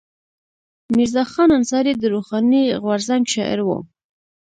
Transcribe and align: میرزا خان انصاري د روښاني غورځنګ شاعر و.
میرزا 0.95 1.23
خان 1.31 1.49
انصاري 1.57 1.93
د 1.97 2.03
روښاني 2.13 2.63
غورځنګ 2.83 3.23
شاعر 3.33 3.59
و. 3.63 3.69